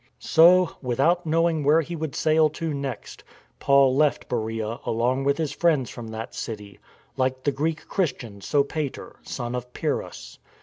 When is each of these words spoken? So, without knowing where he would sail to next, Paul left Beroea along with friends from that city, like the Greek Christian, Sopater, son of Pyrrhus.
So, 0.17 0.77
without 0.81 1.27
knowing 1.27 1.63
where 1.63 1.81
he 1.81 1.95
would 1.95 2.15
sail 2.15 2.49
to 2.49 2.73
next, 2.73 3.23
Paul 3.59 3.95
left 3.95 4.27
Beroea 4.27 4.79
along 4.83 5.25
with 5.25 5.53
friends 5.53 5.91
from 5.91 6.07
that 6.07 6.33
city, 6.33 6.79
like 7.17 7.43
the 7.43 7.51
Greek 7.51 7.87
Christian, 7.87 8.39
Sopater, 8.41 9.17
son 9.21 9.53
of 9.53 9.71
Pyrrhus. 9.73 10.39